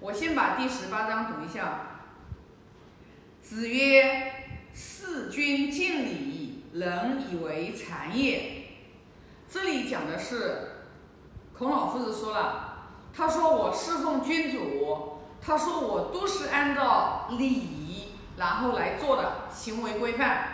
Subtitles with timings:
[0.00, 1.80] 我先把第十八章读一下。
[3.42, 4.32] 子曰
[4.72, 8.64] ：“事君敬礼，人以为谄也。”
[9.46, 10.86] 这里讲的是
[11.56, 20.48] 孔老夫子说了，他说我侍奉君主，他说我都是按照礼仪然后来做的行为规范，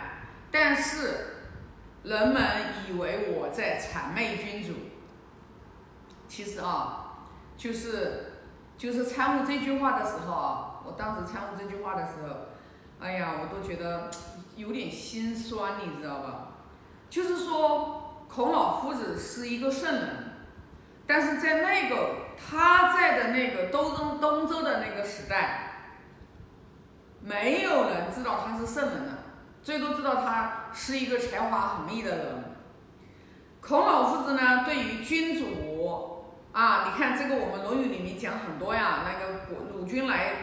[0.51, 1.53] 但是
[2.03, 2.43] 人们
[2.89, 4.73] 以为我在谄媚君主。
[6.27, 7.19] 其实啊，
[7.57, 8.36] 就是
[8.77, 12.35] 就是参悟这句话的时候啊，我当时参悟这句话的时候，
[12.99, 14.11] 哎呀，我都觉得
[14.55, 16.49] 有点心酸，你知道吧？
[17.09, 20.09] 就是说，孔老夫子是一个圣人，
[21.07, 25.71] 但是在那个他在的那个东周东周的那个时代，
[27.19, 29.11] 没有人知道他是圣人的，
[29.63, 32.43] 最多知道他是一个才华横溢的人。
[33.59, 36.16] 孔老夫子呢，对于君主。
[36.57, 39.05] 啊，你看这个，我们《论语》里面讲很多呀。
[39.05, 40.33] 那个鲁君来，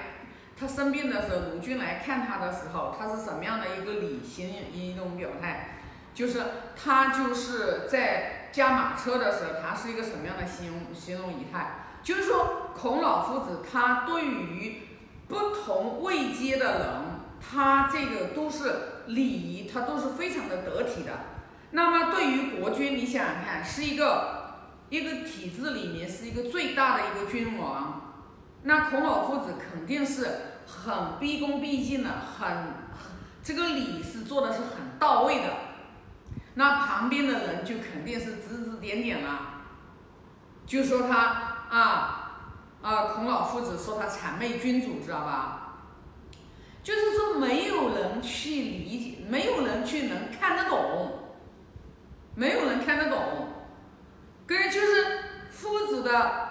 [0.57, 5.81] 他生病的时候，鲁君来看他的时候，他是什么样的一个礼形一种表态？
[6.15, 6.41] 就是
[6.81, 11.79] 他就是在驾马车的时候，他是一个什么样的形容形容仪态？
[12.05, 14.83] 就是说，孔老夫子他对于
[15.27, 16.89] 不同位阶的人，
[17.41, 21.11] 他这个都是礼仪，他都是非常的得体的。
[21.73, 24.44] 那么对于国君，你想想看，是一个。
[24.95, 28.13] 一个体制里面是一个最大的一个君王，
[28.63, 30.29] 那孔老夫子肯定是
[30.69, 32.69] 很毕恭毕敬的，很
[33.43, 35.53] 这个礼是做的是很到位的。
[36.55, 39.65] 那旁边的人就肯定是指指点点了，
[40.65, 41.17] 就说他
[41.69, 45.61] 啊啊，孔老夫子说他谄媚君主，知道吧？
[46.85, 51.35] 就是说没有人去理解，没有人去能看得懂，
[52.37, 53.49] 没有人看得懂。
[54.47, 55.19] 跟就是
[55.51, 56.49] 夫子的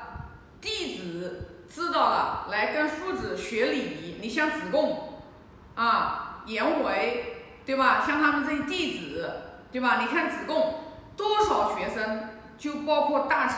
[0.60, 4.18] 弟子知道了，来跟夫子学礼仪。
[4.22, 5.22] 你像子贡
[5.76, 8.04] 啊、颜回，对吧？
[8.06, 9.32] 像他们这些弟子，
[9.72, 10.00] 对吧？
[10.02, 10.76] 你看子贡
[11.18, 13.58] 多少学生，就包括大臣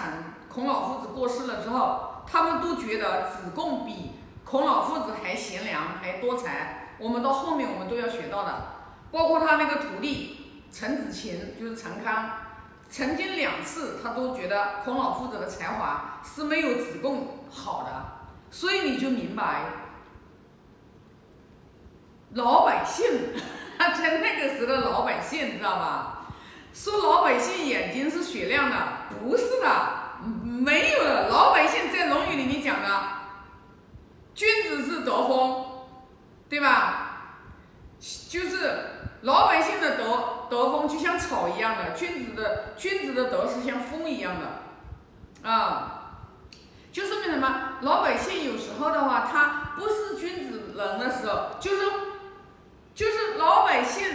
[0.50, 4.12] 孔老夫子过世了之后，他们都觉得子贡比
[4.44, 6.90] 孔老夫子还贤良，还多才。
[6.98, 8.68] 我们到后面我们都要学到的，
[9.12, 12.30] 包括他那个徒弟陈子琴，就是陈康。
[12.90, 17.92] 曾经两次，他都觉得孔老夫子的才华是没有子贡好的，
[18.50, 19.66] 所以你就明白，
[22.34, 23.06] 老百姓，
[23.78, 26.28] 在那个时候的老百姓，知道吧？
[26.74, 28.76] 说老百姓眼睛是雪亮的，
[29.10, 31.28] 不是的，没有的。
[31.30, 33.02] 老百姓在《论语》里面讲的，
[34.34, 35.66] 君子是德风，
[36.48, 37.18] 对吧？
[38.30, 38.92] 就是。
[39.22, 46.20] 老百姓的德德风就像草一样的，君子的君子的德是像风一样的，啊，
[46.92, 47.78] 就说明什么？
[47.82, 51.92] 老百姓有时候的话，他不是君子人的时候，就是
[52.94, 54.06] 就是老百姓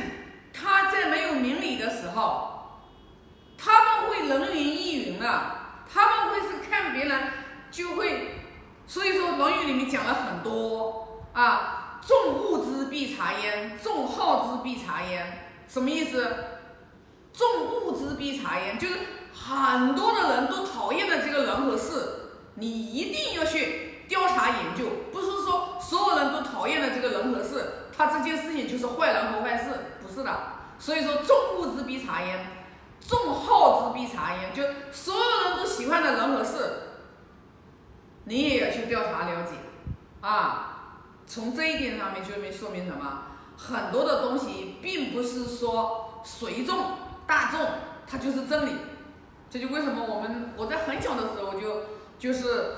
[0.52, 2.78] 他在没有明理的时候，
[3.58, 5.26] 他们会人云亦云的，
[5.92, 7.20] 他们会是看别人
[7.70, 8.44] 就会，
[8.86, 11.76] 所以说《论语》里面讲了很多啊。
[12.06, 16.34] 众恶之必察焉，众好之必察焉，什么意思？
[17.30, 18.94] 众恶之必察焉，就是
[19.34, 24.86] 很多的人都讨厌的这个人和事，你一定要去调查研究。
[25.12, 29.64] 不是说所有人都讨厌的这个人和事，他这件事情就是坏人和坏事，
[30.02, 30.30] 不是的。
[30.78, 32.46] 所以说，众恶之必察焉，
[33.06, 36.89] 众好之必察焉，就所有人都喜欢的人和事，
[38.30, 39.56] 你也要去调查了解
[40.20, 40.66] 啊。
[41.26, 43.22] 从这一点上面就没说明什么，
[43.56, 46.78] 很多的东西并不是说随众
[47.26, 47.60] 大众
[48.06, 48.70] 它就是真理，
[49.50, 51.82] 这就为什么我们我在很小的时候就
[52.18, 52.74] 就是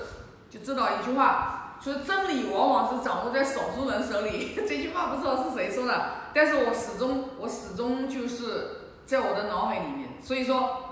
[0.49, 4.55] 就知道一句话，说真理往往是掌握在少数人手里。
[4.67, 10.09] 这句话不知道是谁说的，但是我始终我始终就是在我的脑海里面。
[10.21, 10.82] 所以说，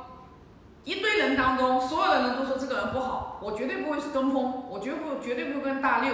[0.83, 6.13] 一堆人当中，所有的人都说这个人不好，我绝对不会是跟风，我绝不绝对不会跟大六。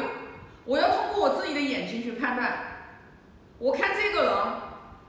[0.66, 2.58] 我要通过我自己的眼睛去判断，
[3.58, 4.34] 我看这个人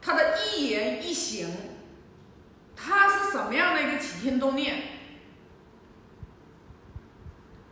[0.00, 1.48] 他的一言一行，
[2.76, 4.76] 他是什么样的一个起心动念？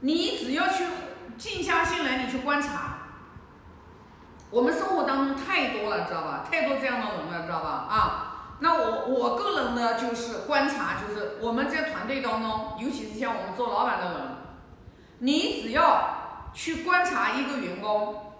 [0.00, 0.84] 你只要去
[1.38, 2.94] 静下心来，你去观察。
[4.50, 6.44] 我们生活当中太多了，知道吧？
[6.48, 7.68] 太多这样的人了，知道吧？
[7.88, 8.25] 啊，
[8.60, 14.20] 那我我个人呢，就是观察，就是我们在团队当中，尤其是像我们做老板的人，
[15.18, 16.14] 你只要。
[16.56, 18.32] 去观察一个员工，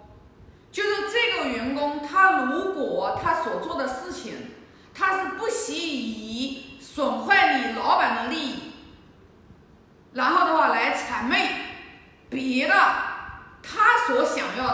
[0.71, 4.53] 就是这个员工，他如果他所做的事情，
[4.91, 8.73] 他是不惜以损坏你老板的利益，
[10.13, 11.47] 然后的话来谄媚
[12.27, 12.73] 别的
[13.61, 14.65] 他所想要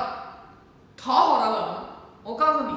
[0.96, 1.70] 讨好的人，
[2.24, 2.74] 我告诉你，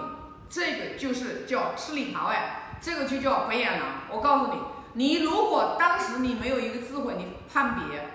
[0.49, 3.89] 这个就是叫吃里扒外，这个就叫白眼狼。
[4.11, 4.61] 我告诉你，
[4.95, 8.09] 你如果当时你没有一个智慧，你判别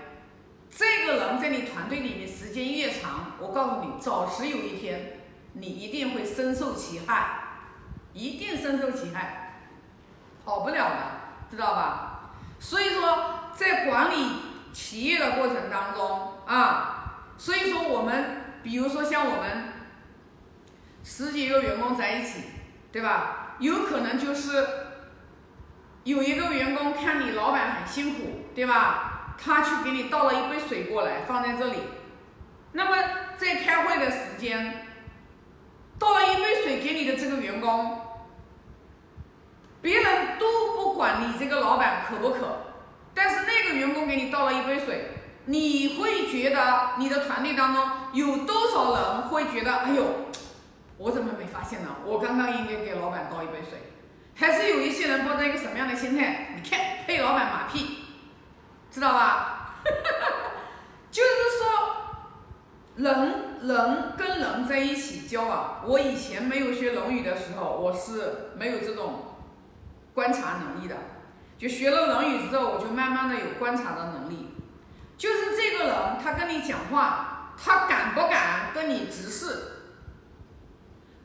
[0.70, 5.20] 这个人在你团队里面时间越长，我告诉你，早迟有一天
[5.52, 7.40] 你一定会深受其害，
[8.14, 9.60] 一定深受其害，
[10.44, 10.96] 跑不了的，
[11.50, 12.30] 知道吧？
[12.58, 14.30] 所以说，在管理
[14.72, 19.71] 企业的过程当中啊，所以说我们比如说像我们
[21.04, 22.44] 十几个员工在一起，
[22.90, 23.56] 对吧？
[23.58, 24.66] 有可能就是
[26.04, 29.34] 有一个员工看你老板很辛苦，对吧？
[29.38, 31.78] 他去给你倒了一杯水过来放在这里，
[32.72, 32.96] 那么
[33.36, 34.86] 在开会的时间
[35.98, 38.00] 倒了一杯水给你的这个员工，
[39.80, 42.58] 别人都不管你这个老板渴不渴。
[43.14, 45.10] 但是那个员工给你倒了一杯水，
[45.46, 50.02] 你会觉得你的团队当中有多少人会觉得，哎呦，
[51.02, 51.88] 我怎么没发现呢？
[52.04, 53.90] 我刚刚应该给老板倒一杯水。
[54.36, 56.54] 还是有一些人抱着一个什么样的心态？
[56.54, 58.04] 你看，拍老板马屁，
[58.88, 59.80] 知道吧？
[61.10, 61.28] 就是
[61.58, 61.96] 说，
[62.94, 69.34] 人人跟人在一起交往，我以前没有学《论语》的时候，我是没有这种
[70.14, 70.94] 观察能力的。
[71.58, 74.54] 就学了《论语》之后，我就慢慢的有观察的能力。
[75.18, 79.81] 就是这个人，他跟你讲话，他敢不敢跟你直视？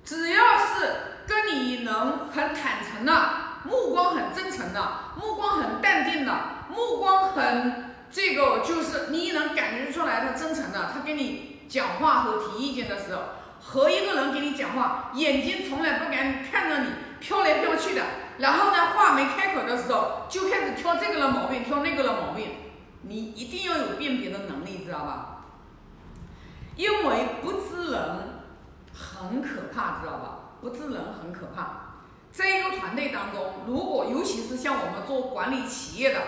[0.07, 0.95] 只要是
[1.27, 3.31] 跟你能很坦诚的，
[3.65, 4.89] 目光很真诚的，
[5.21, 6.33] 目光很淡定的，
[6.69, 13.21] 目光很这个，就是你能感觉出来他真诚的，他跟你讲话和提意见的时候，
[13.61, 16.89] 和一个人给你讲话，眼睛从来不敢看着你，
[17.19, 18.01] 飘来飘去的。
[18.37, 22.47] 然后呢，话没开口的时候，就开始挑这个的毛病，挑那个的毛病。
[23.01, 25.33] 你一定要有辨别的能力，知道吧？
[26.77, 28.26] 因为不知人
[28.97, 30.39] 很可怕，知道吧？
[30.59, 31.83] 不知人很可怕。
[32.31, 36.19] 在一个团队当中，如果尤其是像我们做管理企业的，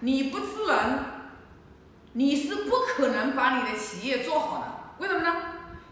[0.00, 0.98] 你不知人，
[2.12, 4.64] 你是不可能把你的企业做好的。
[4.98, 5.36] 为什么呢？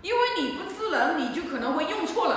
[0.03, 2.37] 因为你不知人，你就可能会用错人。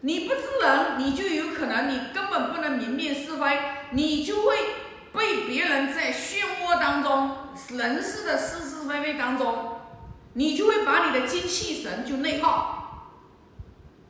[0.00, 3.60] 你不知人，你就有可能你根本不能明辨是非，
[3.92, 4.56] 你就会
[5.12, 7.36] 被别人在漩涡当中，
[7.70, 9.71] 人事的是是非非当中，
[10.34, 12.78] 你就会把你的精气神就内耗。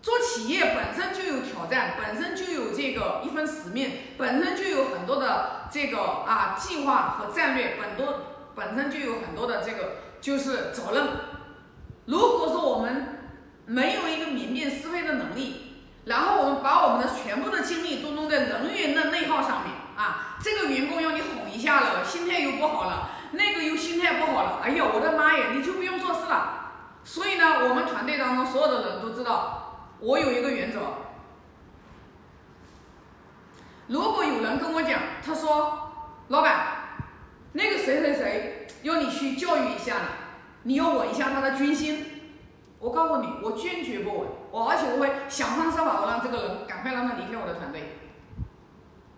[0.01, 8.21] 做企业本身就有挑战，本身就有这个一份使命，本身就有很多的这个啊计划和战略，很多
[8.55, 11.07] 本身就有很多的这个就是责任。
[12.07, 13.31] 如果说我们
[13.67, 26.71] 没有一个明辨是非的能力，然后我们把我们的全部的精力都弄在人员的内耗上面啊，这个员工要你哄一下了，心态又不好了，那个又心态不好了，哎呀，我的妈呀，你就不用做事了。
[27.05, 30.81] 所以呢，我们团队当中所有的人都知道，我有一个原则，
[33.89, 35.93] 如果有人跟我讲，他说，
[36.29, 36.67] 老板，
[37.53, 40.07] 那个谁谁谁要你去教育一下呢，
[40.63, 42.07] 你要稳一下他的军心。
[42.79, 47.99] 我告诉你，我坚决不稳，我而且我会想方设法的让这个人赶快让他离开我的团队。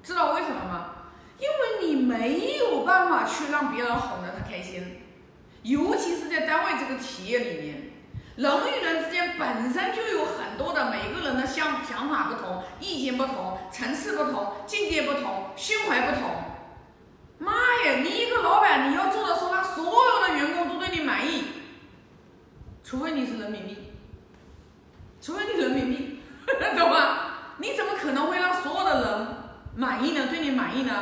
[0.02, 0.90] 知道为什么吗？
[1.38, 5.00] 因为你没有办法去让别人哄得他开心，
[5.62, 7.92] 尤其是在单位这个企业里面，
[8.36, 16.30] 人与人之间本身就有很多的每个人的想想法不同，意见不同，层次不同，境界不同，心怀不同。
[17.38, 17.52] 妈
[17.84, 21.44] 呀，你一个老板，你要做的说他所有的员工都对你满意。
[22.82, 23.92] 除非你是人民币，
[25.20, 26.20] 除非你人民币，
[26.78, 27.32] 懂吗？
[27.58, 29.26] 你怎么可能会让所有的人
[29.74, 30.26] 满意呢？
[30.28, 30.92] 对你满意呢？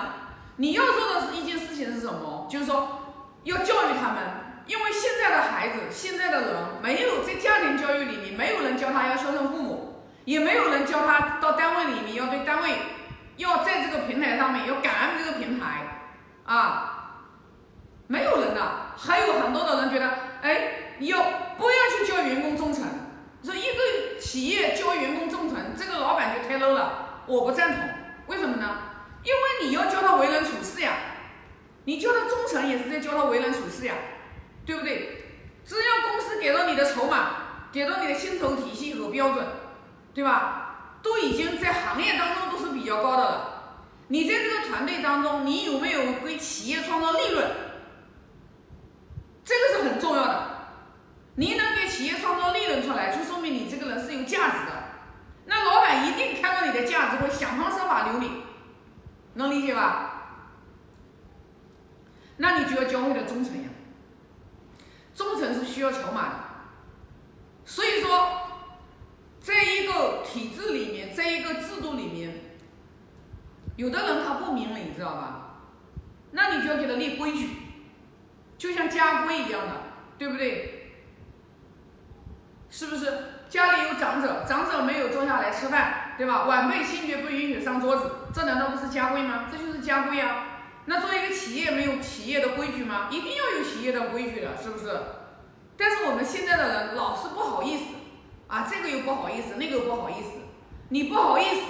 [0.57, 2.47] 你要做的是一件事情是什么？
[2.51, 4.23] 就是说要教育他们，
[4.67, 6.51] 因为现在的孩子，现在的人
[6.83, 12.71] 没有在家庭教育里面，没有人教他要孝顺父母，也没有人教他到单位里面要对单位
[13.37, 16.05] 要在这个平台上面要感恩这个平台
[16.45, 17.23] 啊，
[18.07, 18.61] 没有人的，
[18.97, 20.09] 还有很多的人觉得，
[20.43, 20.79] 哎。
[20.99, 21.19] 你要
[21.59, 22.85] 不要去教员工忠诚？
[23.43, 27.83] 说一个企业教员工忠诚，这个老板就太 low 了，我不赞同。
[28.29, 28.79] 为什么呢？
[29.25, 30.93] 因为你要教他为人处事呀，
[31.85, 33.95] 你教他忠诚也是在教他为人处事呀，
[34.67, 35.25] 对不对？
[35.65, 39.47] 只要公司给到你的筹码，给到你的薪酬体系和标准，
[40.13, 40.99] 对吧？
[41.03, 43.49] 都已经在行业当中都是比较高的了。
[44.09, 47.51] 你在这个团队当中，你有没有为企业创造利润？
[49.45, 50.49] 这个是很重要的。
[51.37, 54.73] 你能给企业创造利润出来，就说明你这个人是有价值的。
[55.47, 58.45] 那老板一定看到你的价值，会想方设法留你，
[59.35, 60.09] 能理解吧？
[62.37, 63.69] 那你就要教会他忠诚呀。
[65.15, 66.35] 忠诚是需要筹码的。
[67.65, 68.43] 所以说，
[69.41, 72.57] 在一个体制里面，在一个制度里面，
[73.77, 75.61] 有的人他不明理，知道吧？
[76.33, 77.49] 那你就要给他立规矩，
[78.59, 79.73] 就像家规一样的，
[80.19, 80.95] 对不对？
[82.71, 83.07] 是不是？
[83.53, 86.45] 家里有长者，长者没有坐下来吃饭，对吧？
[86.45, 89.45] 晚辈先决不允许上桌子，这难道不是家规吗？
[89.53, 90.45] 这就是家规啊。
[90.87, 93.09] 那作为一个企业，没有企业的规矩吗？
[93.11, 94.99] 一定要有企业的规矩的，是不是？
[95.77, 97.85] 但是我们现在的人老是不好意思
[98.49, 100.31] 啊，这个又不好意思，那个又不好意思。
[100.89, 101.61] 你不好意思，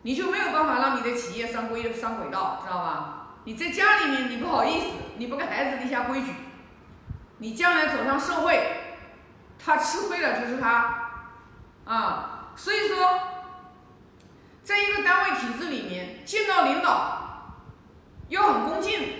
[0.00, 3.36] 你就没有办法让你的企业上规上轨道，知道吧？
[3.44, 4.86] 你在家里面你不好意思，
[5.18, 6.32] 你不给孩子立下规矩，
[7.36, 8.79] 你将来走上社会。
[9.70, 11.12] 他吃亏的就是他，
[11.84, 13.20] 啊，所以说，
[14.64, 17.54] 在一个单位体制里面，见到领导
[18.30, 19.14] 要很恭敬，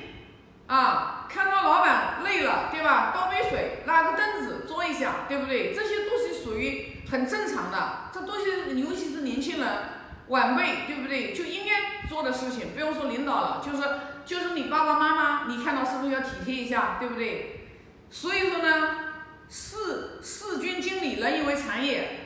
[0.67, 3.13] 啊，看到老板累了，对吧？
[3.15, 5.73] 倒杯水，拉个凳子坐一下，对不对？
[5.73, 9.69] 这些都是属于很正常的，这都是尤其是年轻人、
[10.31, 11.33] 晚辈，对不对？
[11.33, 12.75] 就应该做的事情。
[12.75, 13.89] 不用说领导了，就是
[14.27, 17.69] 就是你爸爸妈妈，你看到是不是要体贴一下，对不对？
[18.11, 19.10] 所以说呢。
[19.51, 22.21] 事事君经理，人以为谗也，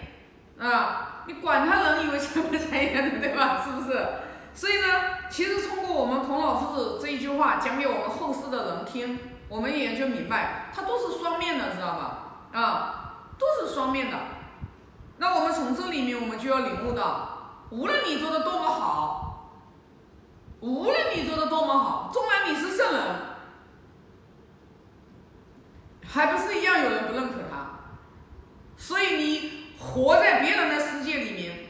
[0.58, 3.64] 啊，你管他人以为谄不谄言的，对吧？
[3.64, 4.06] 是不是？
[4.54, 4.86] 所以呢，
[5.28, 12.50] 其实通过我们孔老师这一句话讲给我们后世的人听，我们也就明白，它都是双面的，知道吧？
[12.52, 14.16] 啊，都是双面的。
[15.16, 19.58] 那我们从这里面，我们就要领悟到，无论你做的多么好，
[20.60, 23.02] 无论你做的多么好，纵然你是圣人。
[26.06, 27.80] 还不是一样有人不认可他，
[28.76, 31.66] 所以你活在别人的世界里面，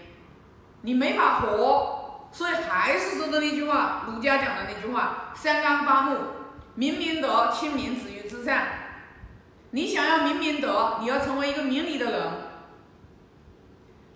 [0.83, 1.93] 你没法活。
[2.33, 6.19] 所以还是说的那句话，儒家讲的那句话：三纲八目，
[6.75, 8.67] 明明德，亲民，止于至善。
[9.71, 12.23] 你想要明明德，你要成为一个明理的人。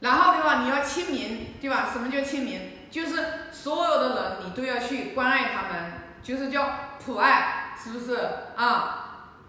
[0.00, 0.62] 然后对吧？
[0.62, 1.88] 你要亲民，对吧？
[1.92, 2.60] 什么叫亲民？
[2.90, 8.18] 就是所有的人你都要去关爱他们，就是叫普爱，是不是
[8.56, 9.04] 啊？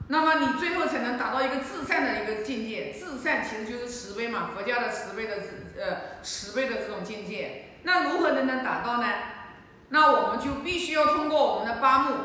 [0.08, 5.36] 那么你最后才能达到一个至善的一个境界，至善其实就是慈悲嘛，佛家的慈悲的
[5.80, 7.75] 呃慈悲的这种境界。
[7.84, 9.08] 那如何才能达到呢？
[9.89, 12.15] 那我们就必须要通过我们的八目，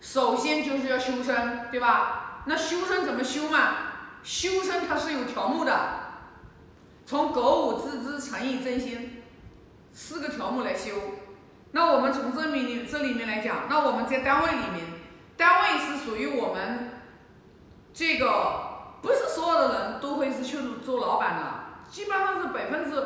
[0.00, 2.42] 首先就是要修身，对吧？
[2.46, 3.58] 那修身怎么修嘛？
[4.22, 5.72] 修身它是有条目的，
[7.04, 9.22] 从格物致知、诚意真心
[9.92, 10.92] 四个条目来修。
[11.72, 14.86] 那我们从这里这里面来讲，那我们在单位里面。
[15.36, 16.90] 单位是属于我们
[17.92, 21.42] 这个，不是所有的人都会是去做老板的，
[21.90, 22.96] 基本上是百分之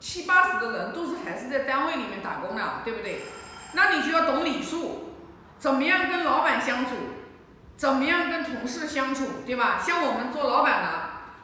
[0.00, 3.20] 七八十的人都是还是在单位里面打工的，对不对？
[3.74, 5.14] 那你就要懂礼数，
[5.58, 6.92] 怎么样跟老板相处，
[7.76, 9.78] 怎么样跟同事相处，对吧？
[9.80, 10.88] 像我们做老板的，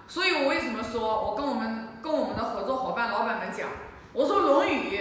[0.09, 3.69] 所以我为什么说我跟我们跟我们的合作伙伴老板们讲，
[4.13, 4.99] 我说《论语》，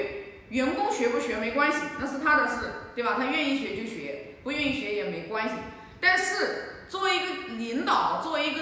[0.54, 3.16] 员工学不学没关系，那是他的事，对吧？
[3.18, 4.22] 他愿意学就学。
[4.46, 5.56] 不愿意学也没关系，
[6.00, 7.26] 但是作为一个
[7.58, 8.62] 领导，作为一个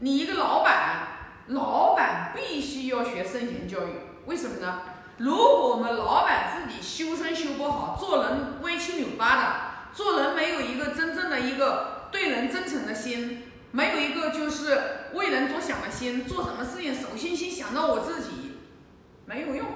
[0.00, 1.06] 你一个老板，
[1.46, 4.01] 老板必须要学圣贤教育。
[4.26, 4.82] 为什么呢？
[5.18, 9.54] 如果我们老板自己修身修不好，做人歪七扭八的，
[9.94, 18.58] 做人没有一个真正的一个对人真诚的心，没有一个就是为人着想的心，做什么事情首先先想到我自己，
[19.26, 19.66] 没有用。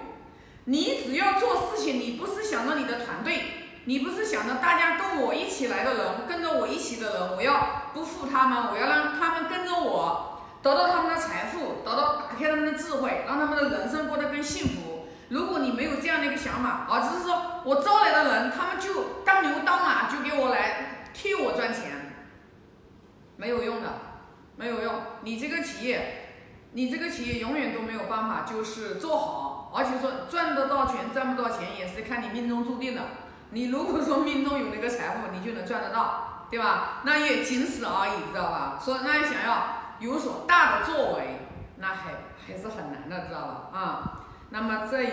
[0.65, 3.63] 你只要做事情，你不是想到你的团队。
[3.89, 10.36] 你不是想着大家跟我一起来的人，跟着我一起的人，我要不负他们，我要让他们跟着我，
[10.67, 15.07] 得到他们的财富，得到打开他们的智慧，让他们的人生过得更幸福。
[15.29, 22.17] 如果你没有这样的一个想法，而只是说我招来的人，他们就当牛当马，就给我来替我赚钱，
[23.37, 23.89] 没有用的，
[24.57, 24.95] 没有用。
[25.23, 26.33] 你这个企业，
[26.73, 33.03] 你这个企业永远都没有办法就是做好，而且说赚得到钱赚不到钱也是看你命中注定的。
[33.51, 37.01] 你如果说命中有那个财富，你就能赚得到，对吧？
[37.05, 38.81] 那也仅此而已，知道吧？
[38.85, 41.41] 说那想要有所大的作为，
[41.77, 42.13] 那还
[42.47, 43.79] 还是很难的，知道吧？
[43.79, 45.09] 啊，那么这一。